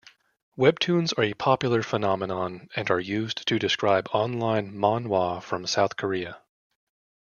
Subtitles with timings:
[0.57, 6.39] Webtoons are a popular phenomenon and are used to describe online manwha from South-Korea.